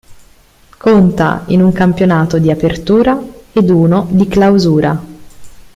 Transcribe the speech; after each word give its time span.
Conta 0.79 1.43
in 1.49 1.61
un 1.61 1.71
campionato 1.73 2.39
di 2.39 2.49
Apertura 2.49 3.21
ed 3.53 3.69
uno 3.69 4.07
di 4.09 4.27
Clausura. 4.27 4.99